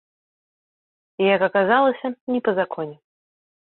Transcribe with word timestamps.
Як 1.35 1.45
аказалася, 1.51 2.07
не 2.35 2.39
па 2.49 2.59
законе. 2.65 2.95